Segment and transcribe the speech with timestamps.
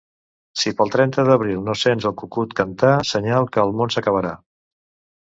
[0.59, 4.33] Si pel trenta d'abril no sents el cucut cantar, senyal que el món s'acabarà.